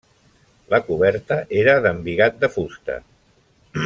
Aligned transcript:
La 0.73 0.79
coberta 0.87 1.37
era 1.65 1.75
d'embigat 1.83 2.43
de 2.45 2.51
fusta. 2.57 2.97